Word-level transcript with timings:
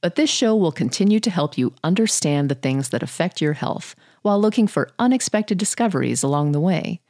But 0.00 0.14
this 0.14 0.30
show 0.30 0.56
will 0.56 0.72
continue 0.72 1.20
to 1.20 1.30
help 1.30 1.58
you 1.58 1.74
understand 1.84 2.48
the 2.48 2.54
things 2.54 2.88
that 2.88 3.02
affect 3.02 3.40
your 3.40 3.52
health 3.52 3.94
while 4.22 4.40
looking 4.40 4.66
for 4.66 4.90
unexpected 4.98 5.58
discoveries 5.58 6.22
along 6.22 6.52
the 6.52 6.60
way. 6.60 7.00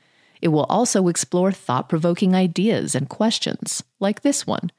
It 0.43 0.49
will 0.49 0.65
also 0.65 1.07
explore 1.07 1.53
thought 1.53 1.89
provoking 1.89 2.35
ideas 2.35 2.95
and 2.95 3.09
questions, 3.09 3.85
like 4.01 4.23
this 4.23 4.47
one. 4.47 4.73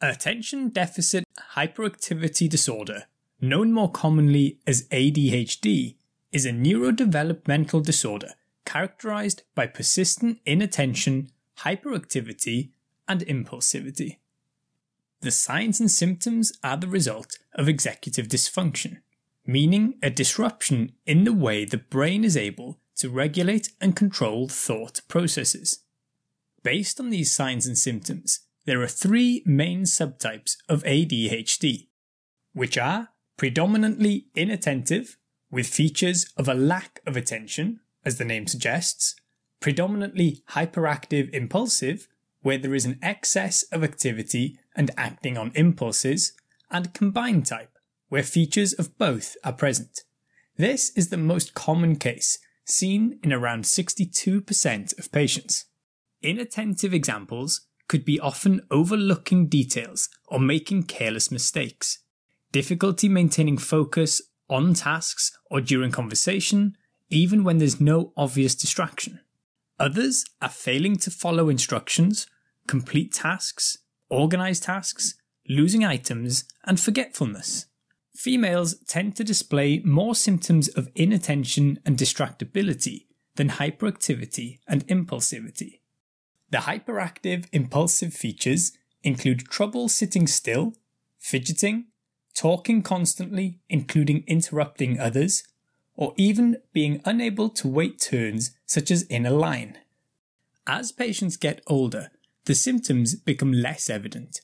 Attention 0.00 0.70
Deficit 0.70 1.24
Hyperactivity 1.54 2.48
Disorder, 2.48 3.04
known 3.40 3.72
more 3.72 3.90
commonly 3.90 4.58
as 4.66 4.88
ADHD, 4.88 5.94
is 6.32 6.44
a 6.44 6.50
neurodevelopmental 6.50 7.82
disorder 7.84 8.32
characterized 8.64 9.42
by 9.54 9.66
persistent 9.66 10.40
inattention, 10.44 11.30
hyperactivity, 11.60 12.70
and 13.08 13.20
impulsivity. 13.22 14.16
The 15.20 15.30
signs 15.30 15.80
and 15.80 15.90
symptoms 15.90 16.52
are 16.62 16.76
the 16.76 16.88
result 16.88 17.38
of 17.54 17.68
executive 17.68 18.28
dysfunction, 18.28 18.98
meaning 19.46 19.94
a 20.02 20.10
disruption 20.10 20.92
in 21.06 21.24
the 21.24 21.32
way 21.32 21.64
the 21.64 21.78
brain 21.78 22.24
is 22.24 22.36
able 22.36 22.78
to 22.96 23.08
regulate 23.08 23.72
and 23.80 23.96
control 23.96 24.48
thought 24.48 25.00
processes. 25.08 25.80
Based 26.62 27.00
on 27.00 27.10
these 27.10 27.34
signs 27.34 27.66
and 27.66 27.78
symptoms, 27.78 28.40
there 28.64 28.82
are 28.82 28.88
three 28.88 29.42
main 29.46 29.82
subtypes 29.82 30.56
of 30.68 30.82
ADHD, 30.82 31.88
which 32.52 32.76
are 32.76 33.10
predominantly 33.36 34.26
inattentive, 34.34 35.16
with 35.50 35.66
features 35.66 36.26
of 36.36 36.48
a 36.48 36.54
lack 36.54 37.00
of 37.06 37.16
attention, 37.16 37.80
as 38.04 38.18
the 38.18 38.24
name 38.24 38.46
suggests, 38.46 39.14
predominantly 39.60 40.42
hyperactive 40.50 41.30
impulsive, 41.30 42.08
where 42.46 42.58
there 42.58 42.76
is 42.76 42.84
an 42.84 42.96
excess 43.02 43.64
of 43.72 43.82
activity 43.82 44.56
and 44.76 44.92
acting 44.96 45.36
on 45.36 45.50
impulses, 45.56 46.32
and 46.70 46.94
combined 46.94 47.44
type, 47.44 47.76
where 48.08 48.22
features 48.22 48.72
of 48.74 48.96
both 48.98 49.36
are 49.42 49.52
present. 49.52 50.02
This 50.56 50.90
is 50.90 51.08
the 51.08 51.16
most 51.16 51.54
common 51.54 51.96
case, 51.96 52.38
seen 52.64 53.18
in 53.24 53.32
around 53.32 53.64
62% 53.64 54.96
of 54.96 55.10
patients. 55.10 55.64
Inattentive 56.22 56.94
examples 56.94 57.62
could 57.88 58.04
be 58.04 58.20
often 58.20 58.60
overlooking 58.70 59.48
details 59.48 60.08
or 60.28 60.38
making 60.38 60.84
careless 60.84 61.32
mistakes, 61.32 61.98
difficulty 62.52 63.08
maintaining 63.08 63.58
focus 63.58 64.22
on 64.48 64.72
tasks 64.72 65.36
or 65.50 65.60
during 65.60 65.90
conversation, 65.90 66.76
even 67.10 67.42
when 67.42 67.58
there's 67.58 67.80
no 67.80 68.12
obvious 68.16 68.54
distraction. 68.54 69.18
Others 69.80 70.24
are 70.40 70.48
failing 70.48 70.94
to 70.98 71.10
follow 71.10 71.48
instructions, 71.48 72.28
complete 72.66 73.12
tasks, 73.12 73.78
organize 74.08 74.60
tasks, 74.60 75.14
losing 75.48 75.84
items, 75.84 76.44
and 76.64 76.78
forgetfulness. 76.80 77.66
Females 78.14 78.76
tend 78.86 79.14
to 79.16 79.24
display 79.24 79.80
more 79.84 80.14
symptoms 80.14 80.68
of 80.68 80.88
inattention 80.94 81.78
and 81.84 81.96
distractibility 81.96 83.06
than 83.36 83.50
hyperactivity 83.50 84.58
and 84.66 84.86
impulsivity. 84.88 85.80
The 86.50 86.58
hyperactive 86.58 87.46
impulsive 87.52 88.14
features 88.14 88.72
include 89.02 89.48
trouble 89.48 89.88
sitting 89.88 90.26
still, 90.26 90.74
fidgeting, 91.18 91.86
talking 92.34 92.82
constantly, 92.82 93.60
including 93.68 94.24
interrupting 94.26 94.98
others, 94.98 95.44
or 95.94 96.14
even 96.16 96.58
being 96.72 97.00
unable 97.04 97.48
to 97.48 97.68
wait 97.68 98.00
turns, 98.00 98.52
such 98.66 98.90
as 98.90 99.02
in 99.02 99.26
a 99.26 99.30
line. 99.30 99.78
As 100.66 100.92
patients 100.92 101.36
get 101.36 101.62
older, 101.66 102.10
the 102.46 102.54
symptoms 102.54 103.14
become 103.14 103.52
less 103.52 103.90
evident. 103.90 104.40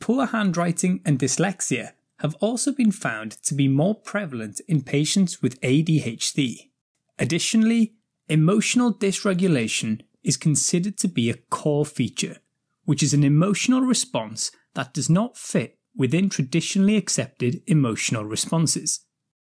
Poor 0.00 0.26
handwriting 0.26 1.00
and 1.04 1.18
dyslexia 1.18 1.92
have 2.18 2.34
also 2.40 2.72
been 2.72 2.92
found 2.92 3.32
to 3.32 3.54
be 3.54 3.66
more 3.66 3.94
prevalent 3.94 4.60
in 4.68 4.82
patients 4.82 5.40
with 5.40 5.60
ADHD. 5.60 6.70
Additionally, 7.18 7.94
emotional 8.28 8.92
dysregulation 8.92 10.02
is 10.22 10.36
considered 10.36 10.96
to 10.98 11.08
be 11.08 11.30
a 11.30 11.36
core 11.50 11.86
feature, 11.86 12.36
which 12.84 13.02
is 13.02 13.14
an 13.14 13.24
emotional 13.24 13.80
response 13.80 14.50
that 14.74 14.94
does 14.94 15.10
not 15.10 15.36
fit 15.36 15.78
within 15.96 16.28
traditionally 16.28 16.96
accepted 16.96 17.62
emotional 17.66 18.24
responses. 18.24 19.00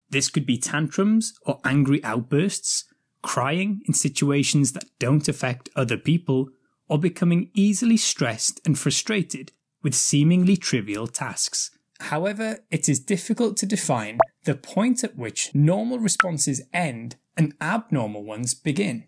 This 0.10 0.30
could 0.30 0.46
be 0.46 0.58
tantrums 0.58 1.34
or 1.46 1.60
angry 1.66 2.04
outbursts, 2.04 2.86
crying 3.22 3.82
in 3.86 3.94
situations 3.94 4.72
that 4.72 4.86
don't 5.00 5.28
affect 5.28 5.70
other 5.76 5.98
people, 5.98 6.50
or 6.88 6.98
becoming 6.98 7.50
easily 7.54 7.98
stressed 7.98 8.62
and 8.66 8.78
frustrated 8.78 9.52
with 9.84 9.94
seemingly 9.94 10.58
trivial 10.58 11.08
tasks. 11.08 11.72
However, 12.00 12.60
it 12.70 12.88
is 12.88 13.00
difficult 13.00 13.58
to 13.58 13.66
define 13.66 14.20
the 14.44 14.56
point 14.56 15.04
at 15.04 15.18
which 15.18 15.54
normal 15.54 16.00
responses 16.00 16.62
end 16.74 17.16
and 17.36 17.54
abnormal 17.60 18.24
ones 18.24 18.54
begin. 18.54 19.06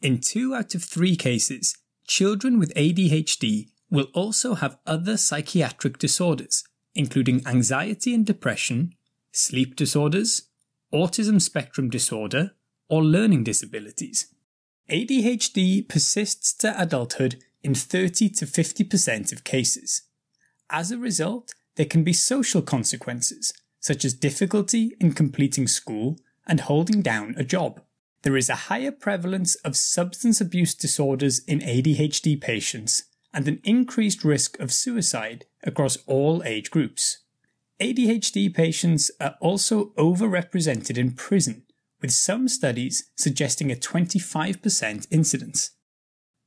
In 0.00 0.20
two 0.20 0.54
out 0.54 0.74
of 0.74 0.84
three 0.84 1.16
cases, 1.16 1.76
children 2.06 2.58
with 2.58 2.74
ADHD 2.74 3.70
will 3.90 4.08
also 4.14 4.54
have 4.54 4.78
other 4.86 5.16
psychiatric 5.16 5.98
disorders, 5.98 6.64
including 6.94 7.46
anxiety 7.46 8.14
and 8.14 8.24
depression, 8.24 8.94
sleep 9.32 9.76
disorders, 9.76 10.48
autism 10.92 11.40
spectrum 11.40 11.90
disorder, 11.90 12.52
or 12.88 13.02
learning 13.04 13.44
disabilities. 13.44 14.32
ADHD 14.90 15.86
persists 15.86 16.54
to 16.54 16.80
adulthood 16.80 17.42
in 17.62 17.74
30 17.74 18.30
to 18.30 18.46
50% 18.46 19.32
of 19.32 19.44
cases. 19.44 20.02
As 20.70 20.90
a 20.90 20.98
result, 20.98 21.52
there 21.76 21.86
can 21.86 22.04
be 22.04 22.14
social 22.14 22.62
consequences, 22.62 23.52
such 23.80 24.04
as 24.04 24.14
difficulty 24.14 24.96
in 24.98 25.12
completing 25.12 25.66
school 25.66 26.18
and 26.46 26.60
holding 26.60 27.02
down 27.02 27.34
a 27.36 27.44
job. 27.44 27.82
There 28.22 28.36
is 28.36 28.48
a 28.48 28.68
higher 28.68 28.90
prevalence 28.90 29.56
of 29.56 29.76
substance 29.76 30.40
abuse 30.40 30.74
disorders 30.74 31.40
in 31.40 31.60
ADHD 31.60 32.40
patients 32.40 33.04
and 33.32 33.46
an 33.46 33.60
increased 33.64 34.24
risk 34.24 34.58
of 34.58 34.72
suicide 34.72 35.44
across 35.62 35.98
all 36.06 36.42
age 36.44 36.70
groups. 36.70 37.18
ADHD 37.78 38.52
patients 38.52 39.10
are 39.20 39.36
also 39.40 39.90
overrepresented 39.98 40.96
in 40.96 41.12
prison, 41.12 41.62
with 42.00 42.12
some 42.12 42.48
studies 42.48 43.10
suggesting 43.16 43.70
a 43.70 43.76
25% 43.76 45.06
incidence. 45.10 45.70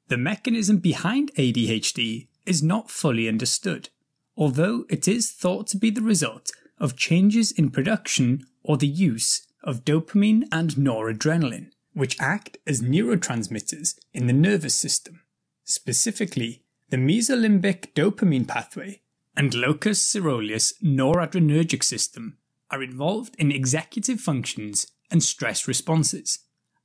The 0.07 0.17
mechanism 0.17 0.77
behind 0.77 1.33
ADHD 1.35 2.27
is 2.45 2.63
not 2.63 2.89
fully 2.89 3.27
understood, 3.27 3.89
although 4.35 4.85
it 4.89 5.07
is 5.07 5.31
thought 5.31 5.67
to 5.67 5.77
be 5.77 5.89
the 5.89 6.01
result 6.01 6.51
of 6.79 6.97
changes 6.97 7.51
in 7.51 7.69
production 7.69 8.45
or 8.63 8.77
the 8.77 8.87
use 8.87 9.47
of 9.63 9.85
dopamine 9.85 10.43
and 10.51 10.71
noradrenaline, 10.71 11.69
which 11.93 12.19
act 12.19 12.57
as 12.65 12.81
neurotransmitters 12.81 13.95
in 14.13 14.27
the 14.27 14.33
nervous 14.33 14.75
system, 14.75 15.21
specifically 15.63 16.63
the 16.89 16.97
mesolimbic 16.97 17.93
dopamine 17.93 18.47
pathway 18.47 19.01
and 19.37 19.53
locus 19.53 20.13
coeruleus 20.13 20.73
noradrenergic 20.83 21.83
system 21.83 22.37
are 22.69 22.83
involved 22.83 23.35
in 23.37 23.51
executive 23.51 24.19
functions 24.19 24.87
and 25.11 25.21
stress 25.21 25.67
responses, 25.67 26.39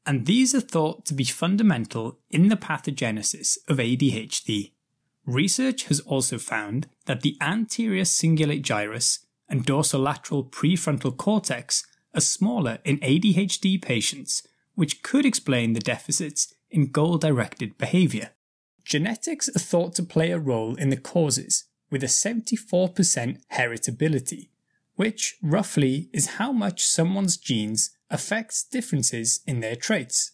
and 0.04 0.26
these 0.26 0.54
are 0.54 0.60
thought 0.60 1.06
to 1.06 1.14
be 1.14 1.24
fundamental 1.24 2.18
in 2.30 2.48
the 2.48 2.56
pathogenesis 2.56 3.56
of 3.68 3.78
ADHD. 3.78 4.72
Research 5.24 5.84
has 5.84 6.00
also 6.00 6.38
found 6.38 6.86
that 7.06 7.22
the 7.22 7.36
anterior 7.40 8.04
cingulate 8.04 8.62
gyrus 8.62 9.26
and 9.48 9.66
dorsolateral 9.66 10.48
prefrontal 10.50 11.16
cortex 11.16 11.84
are 12.14 12.20
smaller 12.20 12.78
in 12.84 12.98
ADHD 12.98 13.82
patients, 13.82 14.46
which 14.74 15.02
could 15.02 15.26
explain 15.26 15.72
the 15.72 15.80
deficits 15.80 16.54
in 16.70 16.86
goal 16.86 17.18
directed 17.18 17.76
behaviour. 17.78 18.30
Genetics 18.84 19.48
are 19.48 19.58
thought 19.58 19.94
to 19.96 20.02
play 20.02 20.30
a 20.30 20.38
role 20.38 20.76
in 20.76 20.90
the 20.90 20.96
causes, 20.96 21.64
with 21.90 22.02
a 22.02 22.06
74% 22.06 23.40
heritability, 23.52 24.48
which 24.94 25.36
roughly 25.42 26.08
is 26.12 26.36
how 26.38 26.52
much 26.52 26.84
someone's 26.84 27.36
genes 27.36 27.90
affects 28.10 28.64
differences 28.64 29.40
in 29.46 29.60
their 29.60 29.76
traits. 29.76 30.32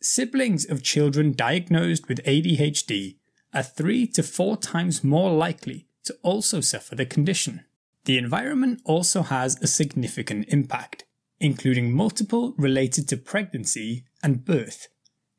Siblings 0.00 0.64
of 0.68 0.82
children 0.82 1.32
diagnosed 1.32 2.08
with 2.08 2.24
ADHD 2.24 3.16
are 3.52 3.62
three 3.62 4.06
to 4.06 4.22
four 4.22 4.56
times 4.56 5.04
more 5.04 5.30
likely 5.32 5.86
to 6.04 6.16
also 6.22 6.60
suffer 6.60 6.94
the 6.94 7.04
condition. 7.04 7.64
The 8.04 8.16
environment 8.16 8.80
also 8.84 9.22
has 9.22 9.60
a 9.60 9.66
significant 9.66 10.46
impact, 10.48 11.04
including 11.38 11.92
multiple 11.92 12.54
related 12.56 13.08
to 13.08 13.16
pregnancy 13.16 14.04
and 14.22 14.44
birth. 14.44 14.88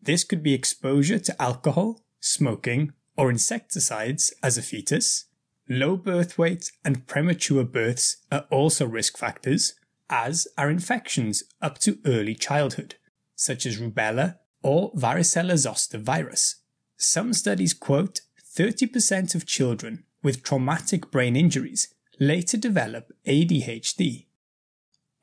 This 0.02 0.24
could 0.24 0.44
be 0.44 0.54
exposure 0.54 1.20
to 1.20 1.42
alcohol, 1.42 2.02
smoking, 2.20 2.94
or 3.18 3.30
insecticides 3.30 4.34
as 4.44 4.58
a 4.58 4.62
fetus. 4.62 5.26
Low 5.70 5.96
birth 5.96 6.38
weight 6.38 6.72
and 6.84 7.08
premature 7.08 7.64
births 7.64 8.18
are 8.32 8.46
also 8.50 8.86
risk 8.86 9.18
factors, 9.18 9.74
as 10.12 10.48
are 10.58 10.70
infections 10.70 11.44
up 11.62 11.80
to 11.80 12.00
early 12.06 12.36
childhood, 12.36 12.96
such 13.36 13.66
as 13.66 13.80
rubella 13.80 14.38
or 14.62 14.92
varicella 14.94 15.58
zoster 15.58 15.98
virus. 15.98 16.58
Some 16.98 17.34
studies 17.34 17.74
quote 17.74 18.22
30% 18.56 19.34
of 19.34 19.48
children 19.48 20.04
with 20.22 20.44
traumatic 20.44 21.10
brain 21.10 21.36
injuries 21.36 21.94
later 22.20 22.58
develop 22.58 23.12
ADHD. 23.26 24.28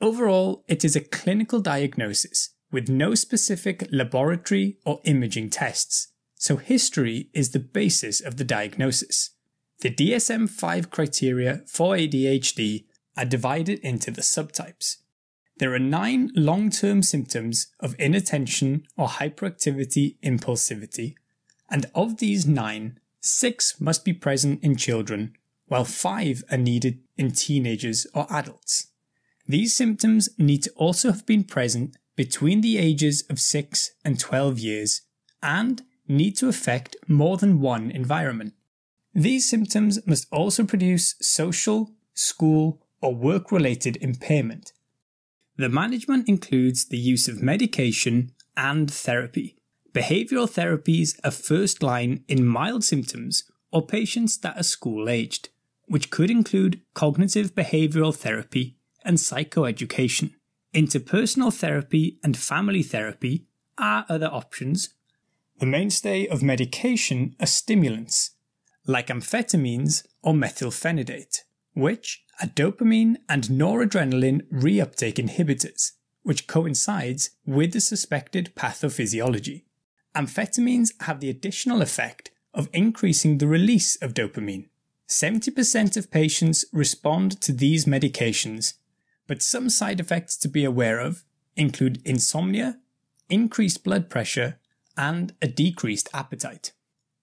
Overall, 0.00 0.64
it 0.66 0.84
is 0.84 0.96
a 0.96 1.00
clinical 1.00 1.60
diagnosis 1.60 2.50
with 2.72 2.88
no 2.88 3.14
specific 3.14 3.86
laboratory 3.92 4.78
or 4.84 5.00
imaging 5.04 5.50
tests, 5.50 6.08
so 6.34 6.56
history 6.56 7.30
is 7.32 7.50
the 7.50 7.58
basis 7.58 8.20
of 8.20 8.36
the 8.36 8.44
diagnosis. 8.44 9.30
The 9.80 9.90
DSM 9.90 10.50
5 10.50 10.90
criteria 10.90 11.62
for 11.66 11.94
ADHD 11.94 12.84
are 13.18 13.24
divided 13.24 13.80
into 13.80 14.10
the 14.10 14.22
subtypes. 14.22 14.98
There 15.58 15.74
are 15.74 15.80
nine 15.80 16.30
long 16.36 16.70
term 16.70 17.02
symptoms 17.02 17.66
of 17.80 17.96
inattention 17.98 18.84
or 18.96 19.08
hyperactivity 19.08 20.16
impulsivity, 20.20 21.16
and 21.68 21.86
of 21.94 22.18
these 22.18 22.46
nine, 22.46 23.00
six 23.20 23.80
must 23.80 24.04
be 24.04 24.12
present 24.12 24.62
in 24.62 24.76
children, 24.76 25.34
while 25.66 25.84
five 25.84 26.44
are 26.50 26.56
needed 26.56 27.00
in 27.16 27.32
teenagers 27.32 28.06
or 28.14 28.26
adults. 28.30 28.86
These 29.48 29.74
symptoms 29.74 30.28
need 30.38 30.62
to 30.62 30.70
also 30.76 31.10
have 31.10 31.26
been 31.26 31.42
present 31.42 31.96
between 32.14 32.60
the 32.60 32.78
ages 32.78 33.24
of 33.30 33.40
6 33.40 33.92
and 34.04 34.18
12 34.18 34.58
years 34.58 35.02
and 35.42 35.82
need 36.06 36.36
to 36.36 36.48
affect 36.48 36.96
more 37.06 37.36
than 37.36 37.60
one 37.60 37.90
environment. 37.90 38.54
These 39.14 39.48
symptoms 39.48 40.06
must 40.06 40.26
also 40.30 40.64
produce 40.64 41.14
social, 41.20 41.92
school, 42.14 42.82
or 43.00 43.14
work 43.14 43.52
related 43.52 43.96
impairment. 44.00 44.72
The 45.56 45.68
management 45.68 46.28
includes 46.28 46.86
the 46.86 46.98
use 46.98 47.26
of 47.28 47.42
medication 47.42 48.32
and 48.56 48.90
therapy. 48.90 49.56
Behavioral 49.92 50.48
therapies 50.48 51.18
are 51.24 51.30
first 51.30 51.82
line 51.82 52.24
in 52.28 52.46
mild 52.46 52.84
symptoms 52.84 53.44
or 53.72 53.86
patients 53.86 54.38
that 54.38 54.56
are 54.56 54.62
school 54.62 55.08
aged, 55.08 55.48
which 55.86 56.10
could 56.10 56.30
include 56.30 56.80
cognitive 56.94 57.54
behavioral 57.54 58.14
therapy 58.14 58.76
and 59.04 59.16
psychoeducation. 59.16 60.34
Interpersonal 60.74 61.52
therapy 61.52 62.18
and 62.22 62.36
family 62.36 62.82
therapy 62.82 63.46
are 63.78 64.04
other 64.08 64.28
options. 64.28 64.90
The 65.58 65.66
mainstay 65.66 66.26
of 66.26 66.42
medication 66.42 67.34
are 67.40 67.46
stimulants, 67.46 68.32
like 68.86 69.08
amphetamines 69.08 70.06
or 70.22 70.34
methylphenidate, 70.34 71.40
which 71.74 72.24
are 72.40 72.48
dopamine 72.48 73.16
and 73.28 73.44
noradrenaline 73.44 74.42
reuptake 74.52 75.14
inhibitors, 75.14 75.92
which 76.22 76.46
coincides 76.46 77.30
with 77.46 77.72
the 77.72 77.80
suspected 77.80 78.54
pathophysiology. 78.54 79.64
Amphetamines 80.14 80.92
have 81.02 81.20
the 81.20 81.30
additional 81.30 81.82
effect 81.82 82.30
of 82.54 82.68
increasing 82.72 83.38
the 83.38 83.46
release 83.46 83.96
of 83.96 84.14
dopamine. 84.14 84.68
70% 85.08 85.96
of 85.96 86.10
patients 86.10 86.64
respond 86.72 87.40
to 87.40 87.52
these 87.52 87.84
medications 87.84 88.74
but 89.28 89.42
some 89.42 89.70
side 89.70 90.00
effects 90.00 90.36
to 90.38 90.48
be 90.48 90.64
aware 90.64 90.98
of 90.98 91.22
include 91.54 92.02
insomnia, 92.04 92.78
increased 93.28 93.84
blood 93.84 94.10
pressure, 94.10 94.58
and 94.96 95.34
a 95.40 95.46
decreased 95.46 96.08
appetite. 96.12 96.72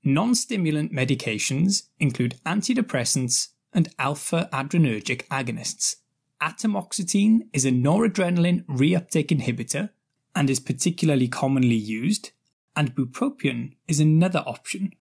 Non 0.03 0.35
stimulant 0.35 0.94
medications 0.94 1.88
include 2.00 2.39
antidepressants 2.45 3.50
and 3.75 3.89
alpha 4.00 4.50
adrenergic 4.51 5.27
agonists. 5.27 5.98
Atomoxetine 6.42 7.42
is 7.54 7.66
a 7.66 7.72
noradrenaline 7.72 8.66
reuptake 8.66 9.27
inhibitor 9.27 9.92
and 10.33 10.50
is 10.50 10.60
particularly 10.60 11.27
commonly 11.27 11.75
used, 11.75 12.31
and 12.75 12.95
bupropion 12.95 13.75
is 13.88 14.00
another 14.00 14.44
option. 14.48 14.94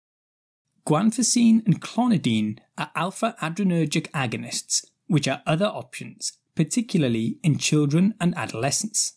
Guanfacine 0.85 1.65
and 1.65 1.81
clonidine 1.81 2.59
are 2.77 2.91
alpha 2.97 3.37
adrenergic 3.41 4.11
agonists, 4.11 4.85
which 5.07 5.29
are 5.29 5.43
other 5.47 5.67
options 5.67 6.39
particularly 6.55 7.39
in 7.43 7.59
children 7.59 8.15
and 8.21 8.37
adolescents. 8.37 9.15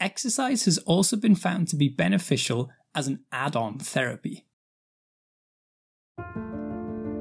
Exercise 0.00 0.64
has 0.64 0.78
also 0.78 1.16
been 1.16 1.34
found 1.34 1.68
to 1.68 1.76
be 1.76 1.88
beneficial 1.88 2.70
as 2.94 3.06
an 3.06 3.20
add 3.32 3.56
on 3.56 3.78
therapy. 3.78 4.44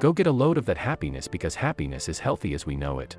Go 0.00 0.12
get 0.12 0.26
a 0.26 0.32
load 0.32 0.58
of 0.58 0.66
that 0.66 0.78
happiness 0.78 1.28
because 1.28 1.54
happiness 1.54 2.08
is 2.08 2.18
healthy 2.18 2.54
as 2.54 2.66
we 2.66 2.74
know 2.74 2.98
it. 2.98 3.16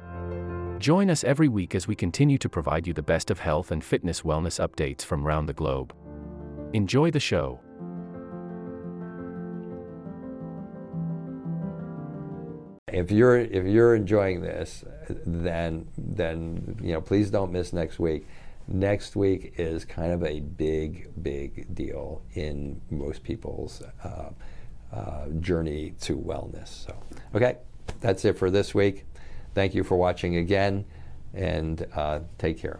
Join 0.80 1.10
us 1.10 1.24
every 1.24 1.48
week 1.48 1.76
as 1.76 1.88
we 1.88 1.96
continue 1.96 2.40
to 2.40 2.50
provide 2.50 2.88
you 2.88 2.94
the 2.94 3.04
best 3.04 3.32
of 3.32 3.40
health 3.40 3.72
and 3.72 3.84
fitness 3.84 4.24
wellness 4.24 4.60
updates 4.60 5.04
from 5.04 5.26
around 5.26 5.46
the 5.46 5.54
globe. 5.54 5.94
Enjoy 6.74 7.12
the 7.12 7.20
show. 7.20 7.60
if 12.92 13.12
you're 13.12 13.38
if 13.38 13.66
you're 13.66 13.96
enjoying 13.96 14.42
this, 14.42 14.84
then 15.08 15.88
then 15.98 16.78
you 16.82 16.94
know 16.94 17.02
please 17.02 17.30
don't 17.30 17.52
miss 17.52 17.74
next 17.74 18.00
week. 18.00 18.28
Next 18.68 19.16
week 19.16 19.54
is 19.58 19.86
kind 19.86 20.12
of 20.12 20.24
a 20.24 20.40
big 20.40 21.10
big 21.22 21.74
deal 21.74 22.22
in 22.34 22.82
most 22.90 23.24
people's 23.24 23.82
uh, 24.04 24.30
uh, 24.94 25.28
journey 25.40 25.94
to 26.02 26.18
wellness. 26.18 26.86
So 26.86 26.96
okay, 27.36 27.58
that's 28.00 28.26
it 28.26 28.38
for 28.38 28.52
this 28.52 28.74
week. 28.76 29.06
Thank 29.54 29.74
you 29.74 29.84
for 29.84 29.98
watching 29.98 30.38
again, 30.38 30.86
and 31.34 31.86
uh, 31.96 32.20
take 32.38 32.58
care. 32.58 32.80